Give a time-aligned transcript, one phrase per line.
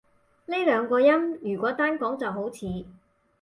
[0.47, 2.85] 呢兩個音如果單講就好似